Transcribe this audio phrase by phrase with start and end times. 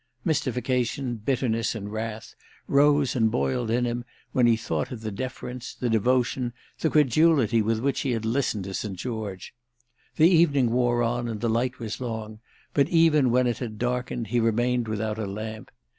[0.25, 2.33] Mystification bitterness and wrath
[2.65, 7.61] rose and boiled in him when he thought of the deference, the devotion, the credulity
[7.61, 8.97] with which he had listened to St.
[8.97, 9.53] George.
[10.15, 12.39] The evening wore on and the light was long;
[12.73, 15.69] but even when it had darkened he remained without a lamp.